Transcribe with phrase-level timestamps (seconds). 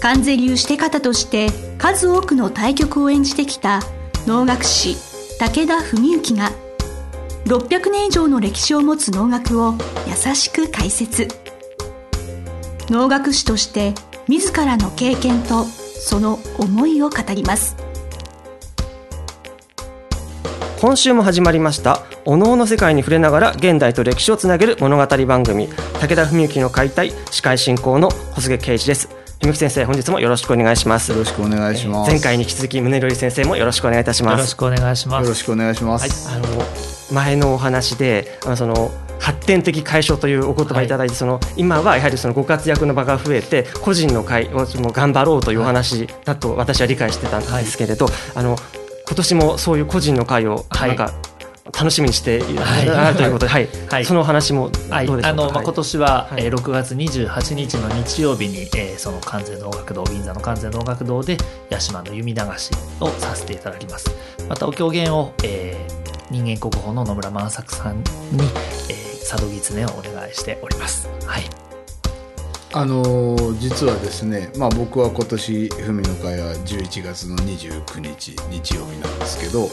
[0.00, 3.80] 関税流して方として数多くの対局を演じてきた
[4.26, 4.96] 能楽師
[5.38, 6.50] 武田文幸が
[7.46, 9.74] 600年以上の歴史を持つ能楽を
[10.06, 11.28] 優しく解説。
[12.88, 13.94] 能楽師として
[14.28, 17.76] 自らの経験とその思いを語ります。
[20.80, 25.68] 今週も始まりましたお能の世界に触れながら現代と歴史をつなげる物語番組
[26.00, 29.25] 武田文幸の解体司会進行の小菅圭一です。
[29.40, 31.12] 文幸先生本日もよろしくお願いします。
[31.12, 34.32] よろしくお願いします、前回に引き続き宗則先生もよろしくお願いいたします。
[34.32, 35.22] よろしくお願いします。
[35.22, 36.62] よろしくお願いします、はい、あの
[37.12, 48.56] 前のお話であのその発展的解消というお言葉いただいて、はい、その今はやはりそのご活躍の場が増えて個人の会をも頑張ろうというお話だと私は理解してたんですけれど、はい、あの
[49.06, 51.35] 今年もそういう個人の会をなんか、はい
[51.72, 61.36] 楽しみにしている、はい、ということで、はい、はい、そのお話もはい、あの、まあ、今年は、はい、えー、6月28日の日曜日に、えー、その完全能楽堂銀座の完全能楽堂で
[61.70, 64.10] 八島の弓流しをさせていただきます。
[64.48, 68.04] またお狂言を、えー、人間国宝の野村万作さんに、
[68.88, 71.08] えー、佐渡狐をお願いしております。
[71.26, 71.44] はい。
[72.72, 79.68] あのー、実はですね、まあ、僕は今年文の会は11月の29日日曜日なんですけど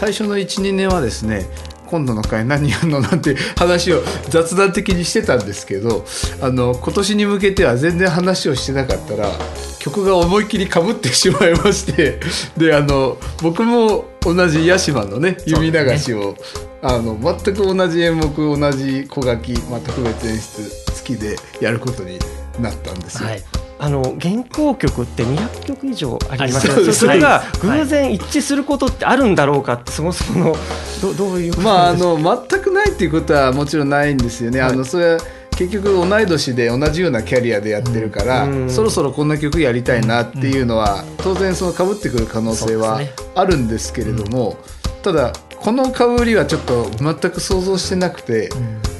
[0.00, 1.44] 最初の12年はですね
[1.84, 6.06] 今度の回何やるのなんて話を雑談的にしてたんですけど
[6.40, 9.30] あの今年に向けては全然話をしてなかったら
[9.78, 12.18] 曲が思いっきりかぶってしまいまして
[12.56, 16.38] であの僕も同じ屋島のね弓流しを、ね、
[16.80, 20.62] あの全く同じ演目同じ小書き、まあ、特別演出
[20.94, 22.18] 付きでやることに
[22.58, 23.28] なったんですよ。
[23.28, 30.56] はいあの原稿曲って200曲以上ありますよね、それが偶然一致することってあるんだろうかってそもそもの
[31.00, 32.16] ど どういうまああの
[32.48, 34.60] 全くないっていうことはもちろんないんですよね。
[34.60, 35.20] はい、あのそれは
[35.56, 43.00] 結局同い年で同じようなキャリアでやってるから、うん、そろそろこんな曲やりたいなっていうのは、当然その被ってくる可能性は
[43.34, 44.56] あるんですけれども、ね
[44.96, 48.48] うん、ただこのかぶりはちょっと全く想像してなくて、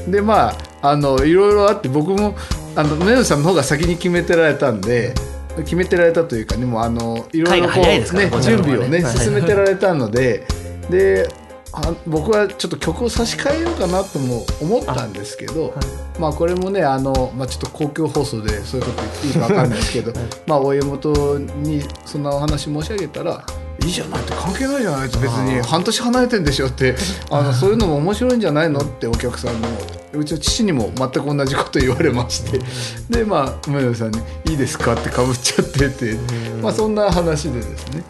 [0.06, 0.50] うん、でま
[0.82, 2.34] ああのいろいろあって僕も
[2.76, 5.14] あの宗さんの方が先に決めてられたんで
[5.56, 8.00] 決めてられたというかでもあのいろいろこうね
[8.42, 10.46] 準備をね進めてられたので
[10.88, 11.28] で
[11.72, 23.44] あ僕はちょっと曲を差し替えようかなとも思ったんですけど、はい、まあこれもねあの、まあ、ちょっと公共放送でそういうこと言っていいか分かんないですけど、 はい、まあ親元にそんなお話申し上げたら
[23.82, 26.96] いいじゃないって関係ないじゃないって別に半年離れてんでしょって。
[27.30, 29.68] あのそういうのも面白いんじゃないのってお客さんにも
[30.14, 32.60] うちの父にも全く同じこと言われまして。
[33.08, 35.88] でまあ梅野さんに「いいですか?」ってかぶっちゃって。
[35.88, 36.16] て
[36.62, 38.04] まあそんな話でですね。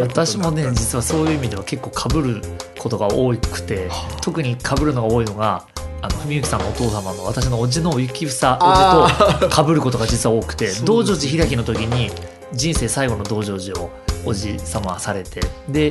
[0.00, 2.42] 私もね実はそういう意味では結構かぶる
[2.78, 3.90] ことが多くて
[4.20, 5.64] 特にかぶるのが多いのが
[6.02, 12.10] あの文幸さんのお父様の私の叔父の雪房叔父とかぶることが実は多くて 道成寺開きの時に
[12.52, 13.90] 人生最後の道成寺を
[14.24, 15.90] おじ様はされてで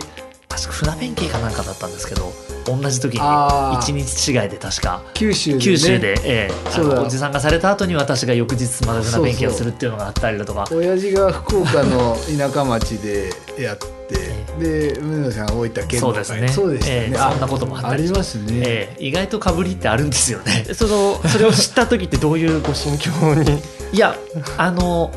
[0.49, 2.31] 確か船弁慶かなんかだったんですけど
[2.65, 10.65] 同じ時に1日違いで確か九州で、ね、九州で、ええ、おじさんがされた後に私が翌日また船弁慶をするっていうのがあったりだとか。
[10.71, 13.29] 親父が福岡の田舎町で
[13.59, 13.87] やって
[14.57, 16.47] で梅野さん大分県そうですね。
[16.47, 18.03] そうでしたね、えー、そんなこともあったり。
[18.03, 20.65] ありますね、えー、意外とかぶりってあるんですよね。
[20.73, 23.61] そのそれを知った時ってどういうご心境に？
[23.93, 24.17] いや
[24.57, 25.11] あの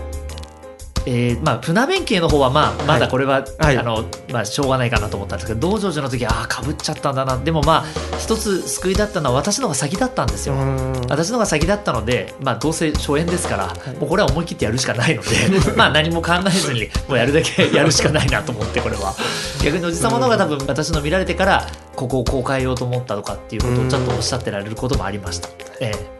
[1.06, 7.38] えーまあ、船弁慶の方は、まあ、まだこれは、はい、あのまあ、しょうがないかなと思ったんですけど道成寺の時ああかぶっちゃったんだな。
[7.38, 7.84] でもまあ
[8.18, 10.54] 一つ救いだったのは私の方が先だったんですよ。
[11.08, 15.28] 私の方が先だったので、まあ、どうせ初演ですから、はい、もうこれは思い切ってやるしかないので
[15.76, 19.14] まあ何も考えずにもうやるだけ やるしかないなと思ってこれは。
[19.62, 21.66] 逆におじ様の方が多分私の見られてから
[21.96, 25.48] ここをこう変えようと思ったとかっていうことをちょっとおっしゃってられることもありました。
[25.80, 26.19] ええ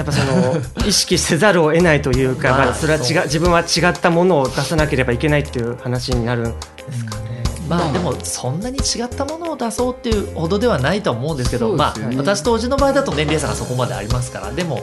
[0.00, 0.56] やっぱその
[0.88, 6.56] 意識せざるを得ないというか、まあ、それは違自分は違ったものを出さなければいけないっていう話になるんで
[6.92, 7.42] すかね。
[7.68, 14.82] まあでもそんなに違ったものを出そうっていうほどではないと思うんですけど、まあ私とおじの場合だと年齢差がそこまでありますからでも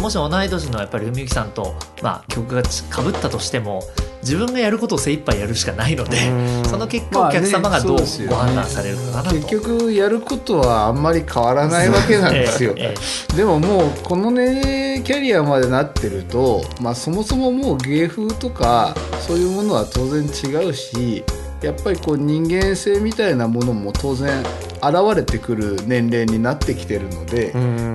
[0.00, 3.82] もし同い年のやっぱり文幸さんと、まあ、曲がかぶったとしても
[4.24, 6.16] 自分がやることを精一杯やるしかないので
[6.64, 7.98] その結果お客様がどう
[8.28, 12.94] ご判断されるかなと、ね、結局やることはあんまり変わらないわけなんですよ、 え
[13.32, 21.22] え、でももうこのねキャリアまでなってると、まあ、そもそももう芸風とかそういうものは当然違うし
[21.62, 24.42] やっぱりこう人間性みたいなものも当然
[24.82, 27.54] 現れてくる年齢になってきてるので、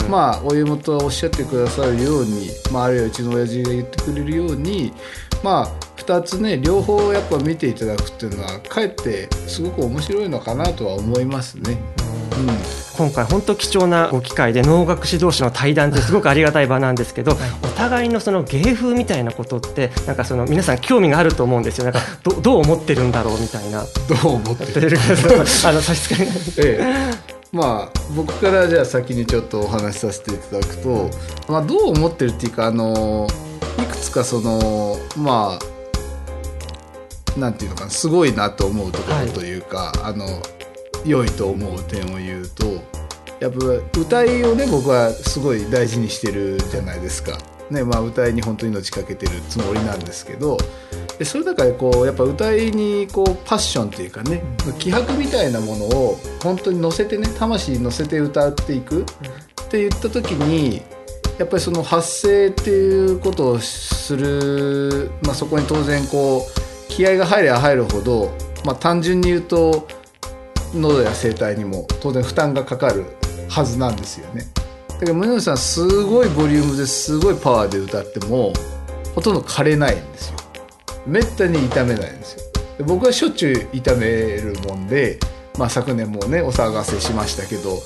[0.10, 4.92] まあお湯元はおっしゃってくださるように、まあ、あるいはうちの親父が言ってくれるように
[5.44, 11.78] まあ2つね両方やっぱ見ていただくっていうのはかえってすごく面白いのかなとは思いますね。
[12.38, 12.80] うん。
[12.98, 21.86] 今回本当貴重なご機会で能楽師同士の対談ってすごくありがたい場なんですけど、はい、お互いのその芸風みたいなことってなんかその皆さん興味があると思うんですよ。
[21.86, 23.84] なんかどどう思ってるんだろうみたいな。
[23.84, 24.98] どう思ってる
[25.64, 26.26] あの差し支え。
[26.26, 27.40] ない、ええ。
[27.52, 31.10] まあ僕からじゃあ先にちょっとお話しさせていただくと、
[31.48, 33.28] まあ、どう思ってるっていうかあの
[33.80, 35.79] いくつかそのまあ
[37.40, 40.26] なんていうのかなすごいなと思うところというか、はい、あの
[41.06, 42.66] 良いと思う点を言うと
[43.40, 47.38] やっぱ歌いをね僕はすごい大事にしてるじゃないですか。
[47.70, 50.58] ねまあ、歌いに本当に命かけてるつもりなんですけど
[51.20, 54.42] でそれだからこうやっぱ歌いにこうパッションっていうかね
[54.80, 59.06] 気迫みたいなものを本当に乗せてね魂に乗せて歌っていくっ
[59.70, 60.82] て言った時に
[61.38, 66.69] やっぱりその発声っていうことをする、まあ、そこに当然こう
[67.00, 68.30] 気合が入れば入るほど、
[68.66, 69.88] まあ、単純に言うと
[70.74, 73.06] 喉や声帯にも当然負担がかかる
[73.48, 74.44] はずなんですよね。
[74.90, 78.52] だから宗則さんすごいボリュームですごいパワーで歌っても
[79.16, 80.38] ほとんど枯れないんですよ。
[81.08, 82.42] めったに痛めないんですよ
[82.80, 82.84] で。
[82.84, 85.20] 僕はしょっちゅう痛めるもんで、
[85.58, 87.78] まあ、昨年もねお騒がせしましたけど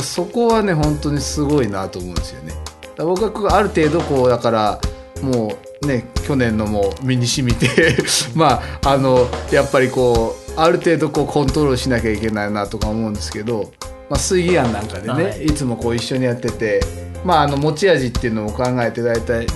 [0.00, 2.54] そこはね本当にすごいなと思うんですよね。
[2.96, 4.80] 僕はある程度こうだから
[5.20, 7.68] もうね去年のも身に染みて
[8.34, 13.72] まああのやっぱりこうある程度こうコントロールしなきゃいけないなとか思うんですけど、
[14.08, 16.80] まあ、水儀案なんかでね、はい、いつもこう一緒にやってて、
[17.24, 19.46] まあ、あの持ち味っていうのを考えて大体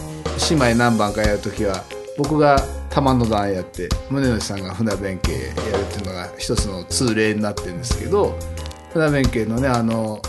[0.50, 1.84] 姉妹何番かやる時は
[2.16, 2.58] 僕が
[2.90, 5.52] 玉の段やって宗則さんが船弁慶やるっ
[5.92, 8.38] ていうのが一つの通例になってるんですけど
[8.92, 10.20] 船弁慶のねあの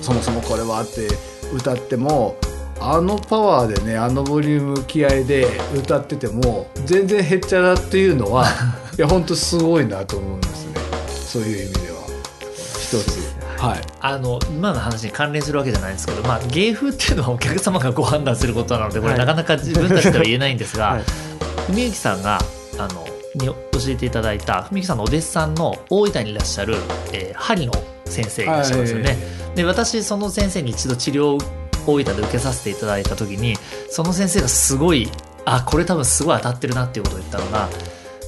[0.00, 1.08] そもそもこれはって
[1.54, 2.36] 歌っても
[2.80, 8.46] あのパワーでねあのボリューム気合で歌ってても全然へっちゃらっていうのは
[8.96, 10.80] いや本当すごいなと思うんですね。
[11.08, 11.96] そういう意味では。
[12.80, 13.36] 一つ。
[13.58, 21.02] はい、あの今の話に関連するわけじゃないんですけど、まあ、芸風っていうのはお客様がご判断することなのでこれ、なかなか自分たちでは言えないんですが、 はい、
[21.72, 22.38] 文幸さんが
[22.78, 23.54] あのに教
[23.88, 26.76] えていただいた文幸さんのお弟子さんの大分にいらっしゃる、
[27.12, 27.72] えー、針の
[28.04, 29.08] 先生いらっしゃいますよね。
[29.08, 31.38] はい、で私その先生に一度治療
[31.86, 33.54] 大分で受けさせていただいた時に
[33.90, 35.10] その先生がすごい
[35.44, 37.68] あこれ多分すごい当たってるなっていうことを言ったのが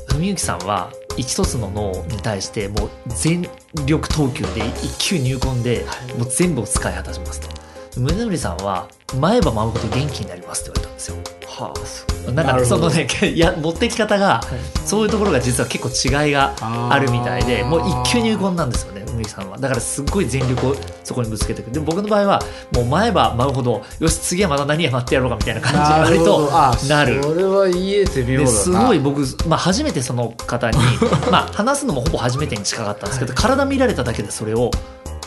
[0.09, 3.49] 文幸さんは一つの脳に対してもう全
[3.87, 5.85] 力投球で一球入魂で
[6.17, 7.58] もう全部を使い果たしますと。
[7.97, 11.39] 宗則さんは前歯舞うほど元気になりますって言われたんですよ。
[11.49, 11.75] は
[12.29, 14.41] あ、なんかそのねいや持ってき方が、
[14.85, 19.59] そういうところが実は結構違いがあるみたいでもう一球入魂なんですよね麦さんは。
[19.59, 22.43] だからすっごい全力をそこにぶつけていくでも僕の場合は
[22.73, 26.51] もう前歯舞うほどよし次はまた何や待ってやろうかみたいな感じに割と
[26.89, 27.23] なる。
[27.23, 30.79] それは言えてみようすごい僕、まあ、初めてその方に
[31.33, 34.71] まあ話すのもほぼ初めてに近かったんですけど、はい、体見られただけでそれを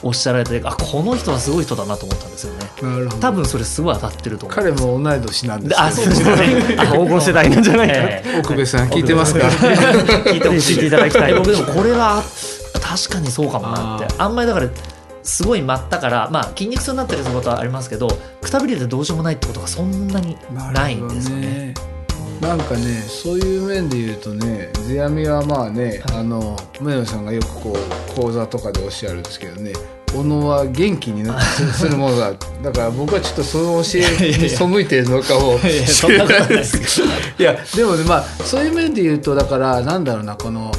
[0.03, 2.59] おっしゃられてあこの人はすごい人だなと思ったんですよね。
[2.81, 3.21] なるほど。
[3.21, 6.35] 多分それすごい当たってると思う彼も同い年なんですあそうですね。
[6.91, 9.47] 黄金世代なんじゃないか、えー、奥部さん聞いてますか？
[9.47, 11.33] 聞いてほしいいただきたい。
[11.33, 12.23] 僕でもこれは
[12.81, 14.07] 確かにそうかもなって。
[14.17, 14.69] あんまりだから
[15.23, 18.07] すごい舞ったからまあ筋肉痛になってるってことはありますけど
[18.41, 20.35] くたびれてどうしようもないってことがそんなに
[20.73, 21.75] ないんですよね。
[22.41, 29.73] なんかねそういう面で言うとね世阿弥はまあね、はい、あの宗野さんがよくこう講座とかでおっしゃるんですけどね
[30.13, 32.33] 小野は元気になって するものだ。
[32.63, 37.43] だから僕はちょっとその教えに背いてるのかもしれないですい。
[37.43, 40.71] やでもねまあそういう面で言うとだからなんだろうなこの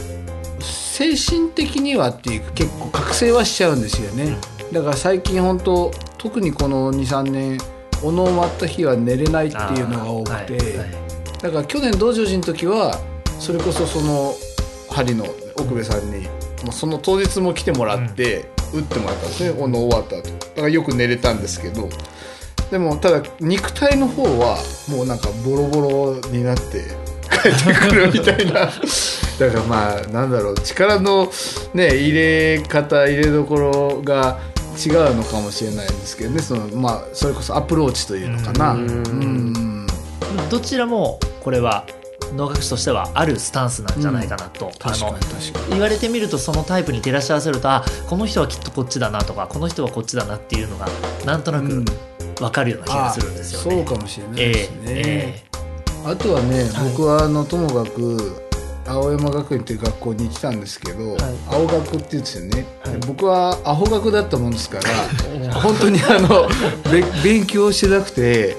[0.61, 4.37] 精神的にはっていう結構覚醒はしちゃうんですよね。
[4.73, 7.59] だから最近本当特にこの23年
[8.02, 11.01] おのを割った日は寝れないっていうのが多くて、
[11.42, 12.99] だから去年道成寺の時は
[13.38, 14.32] それこそその
[14.88, 16.28] 針の奥部さんに
[16.62, 19.61] もうその当日も来てもらって、打ってもらったんですね。
[19.61, 20.30] おの終わった後。
[20.30, 21.88] だからよく寝れたんですけど。
[22.70, 24.56] でもただ肉体の方は
[24.88, 26.84] もうなんかボロボロになって
[27.30, 28.70] 帰ってくるみたいな。
[29.38, 30.54] だからまあなんだろう。
[30.61, 31.30] 力の
[31.75, 34.38] ね入れ方入れどころが
[34.78, 36.40] 違うのかもしれないんですけどね。
[36.40, 38.72] そのまあそれこそアプローチというのかな。
[38.72, 39.87] うん。
[40.49, 41.87] どちらもこれは
[42.34, 45.18] 能楽師としてはあるスタンスなんじゃないかなと、うん、あの
[45.70, 50.87] 言われてみるとそのタイプに照らし合わせるとあこの人はきっとこっちだなとかこの人はこっちだなっていうのが
[51.26, 51.84] なんとなく
[52.38, 53.76] 分かるような気がするんですよね。
[53.76, 58.42] そうかもしれないですね、えーえー、あとはね、僕はあのともかく
[58.87, 66.49] あ青山学院っていう学校に行ってたんですけど、はい、青学って言うんですよね、はい、僕はアホ学だったもんですから 本当にあの
[67.22, 68.56] 勉強してなくて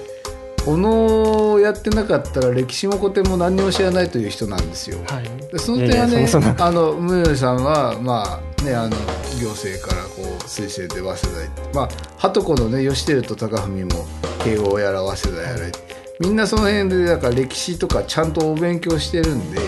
[0.65, 4.97] お能をやってなかったら歴史も古典も何にも知らないという人なんですよ。
[5.07, 6.27] はい、その点はね
[6.59, 8.95] あの宗さんはまあねあの
[9.41, 14.05] 行政からこう推薦で早稲田行ってまあ鳩子のね吉輝と高文も
[14.43, 15.71] 慶応やら早稲田やら
[16.19, 19.59] みんなその辺でだから歴史とかちゃんとお勉強してるんで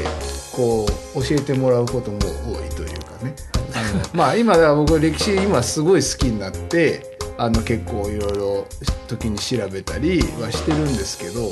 [0.53, 0.85] こ
[1.15, 3.35] う教えてもらうことも多いというかね。
[3.73, 8.67] あの まあ今だから僕歴史今すごい好きになってあの結構いろいろ
[9.07, 11.51] 時に調べたりはしてるんですけど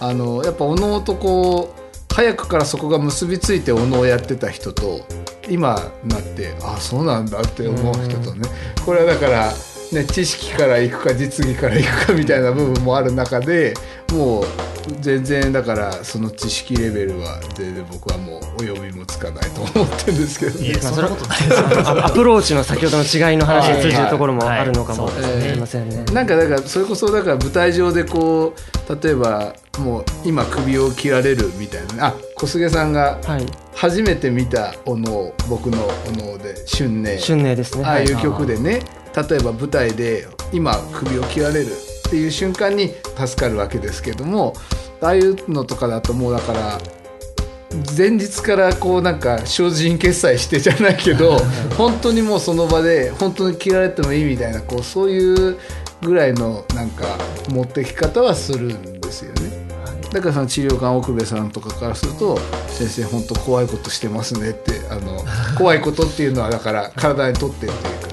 [0.00, 5.00] あのやっぱお能とこう早くからそこが結びついてお能をやってた人と
[5.48, 8.48] 今なってあそうなんだって思う人とね。
[8.84, 9.52] これはだから
[9.92, 13.74] ね、知識からいくか実技からいくかみたいな部分もある中で
[14.12, 14.44] もう
[15.00, 26.04] 全然だからその知識レベルは全然僕はもうお呼びもつかないと思ってるんですけど、ね、そんなことないですアプローチの先ほどの違いの話に通じるところもあるのかもしれませんね。
[26.12, 28.54] なんかだからそれこそだから舞台上でこ
[28.88, 33.18] う例えばもう今首を切られるみたいなあ小菅さんが
[33.74, 37.84] 初めて見たお能僕のお能で「春寧」春寧ですね。
[37.84, 38.80] ああいう曲でね
[39.16, 44.52] 例えば舞台で今首を切られるっていう瞬間に助かるわけですけども
[45.00, 46.78] ああいうのとかだともうだから
[47.96, 51.38] 前日からこうなんか精進決済してじゃないけど
[51.76, 55.56] 本当にもうその場で本当に切られてもいいみたいなこうそういう
[56.02, 57.04] ぐらいのなんか
[57.48, 59.66] 持ってき方はするんですよね。
[60.12, 65.24] だからその治療官奥部さんとかからすると「先生本当怖いことしてますね」ってあの
[65.58, 68.05] 怖いことっていうのはだから体にとってっていう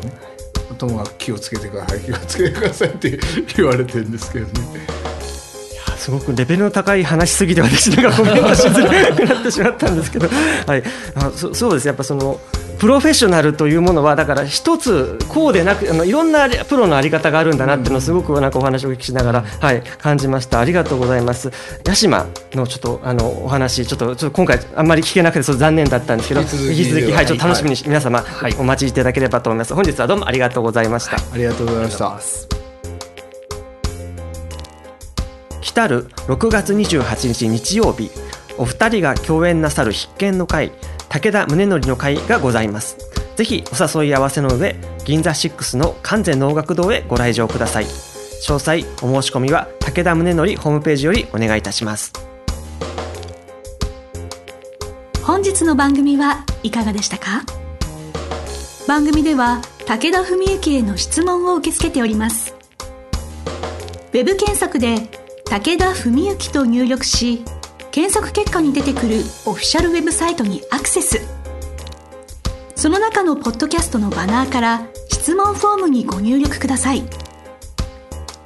[0.88, 3.20] ともかく気をつけてください気をつけてくださいって
[3.56, 4.54] 言われてるんですけどね。
[5.98, 10.84] すごくレベルの高い話しすぎて私なんかコメントしづらくなってしまったんですけど、はい、
[11.16, 11.88] あそそうです。
[11.88, 12.42] やっぱその
[12.84, 20.60] プロフェッショナルというものはだから一つこうでなくあのいろんなプロのあり方があるんだなっていうのをすごくなんかお話をお聞きしながら、はい、感じました。
[20.60, 21.50] ありがとうございます。
[21.88, 29.74] 八島のちょっとあのお話ちょっとちょっと今回あんまり聞けなくてそう残念だったんですけど引き続きはいちょっと楽しみに、皆様、はい、お待ちいただければと思います。
[29.74, 32.54] 本日はどうもありがとうございました、ありがとうございました。
[35.74, 38.12] 来る6月28日日曜日
[38.58, 40.72] お二人が共演なさる必見の会
[41.13, 42.98] 武田宗則の会がございます。
[43.36, 47.86] ぜひお誘い合わせの上銀座6の完全能楽堂へご来場ください。
[47.86, 52.13] 詳細お申し込みは武田宗則ホームページよりお願いいたします。
[55.22, 57.43] 本日の番組はいかがでしたか？
[58.88, 62.55] 番組では武田文幸への質問を受け付けております。
[64.13, 65.10] ウェブ検索で
[65.46, 67.46] 武田文幸と入力し
[67.93, 71.21] 検索結果に出てくるオフィシャルウェブサイトにアクセス
[72.75, 77.03] その中のポッドキャストのバナーから質問フォームにご入力ください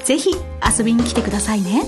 [0.04, 0.32] ぜひ
[0.78, 1.84] 遊びに来てくださいね。